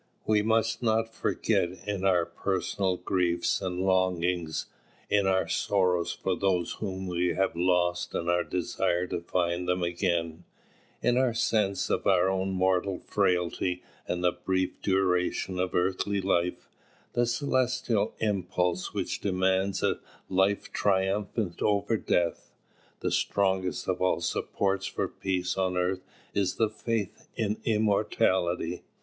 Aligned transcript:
We 0.25 0.41
must 0.41 0.81
not 0.81 1.13
forget 1.13 1.69
in 1.87 2.03
our 2.05 2.25
personal 2.25 2.97
griefs 2.97 3.61
and 3.61 3.81
longings, 3.81 4.65
in 5.11 5.27
our 5.27 5.47
sorrows 5.47 6.11
for 6.11 6.35
those 6.35 6.71
whom 6.79 7.05
we 7.05 7.35
have 7.35 7.55
lost 7.55 8.15
and 8.15 8.27
our 8.27 8.43
desire 8.43 9.05
to 9.05 9.21
find 9.21 9.67
them 9.67 9.83
again, 9.83 10.43
in 11.03 11.17
our 11.17 11.35
sense 11.35 11.91
of 11.91 12.07
our 12.07 12.29
own 12.31 12.49
mortal 12.49 12.97
frailty 12.97 13.83
and 14.07 14.23
the 14.23 14.31
brief 14.31 14.81
duration 14.81 15.59
of 15.59 15.75
earthly 15.75 16.19
life, 16.19 16.67
the 17.13 17.27
celestial 17.27 18.15
impulse 18.17 18.95
which 18.95 19.21
demands 19.21 19.83
a 19.83 19.99
life 20.29 20.73
triumphant 20.73 21.61
over 21.61 21.95
death. 21.95 22.49
The 23.01 23.11
strongest 23.11 23.87
of 23.87 24.01
all 24.01 24.19
supports 24.19 24.87
for 24.87 25.07
peace 25.07 25.57
on 25.59 25.77
earth 25.77 26.01
is 26.33 26.55
the 26.55 26.69
faith 26.71 27.27
in 27.35 27.57
immortality. 27.65 28.81